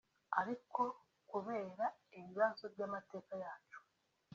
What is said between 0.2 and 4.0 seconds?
aliko kubera ibibazo by’amateka yacu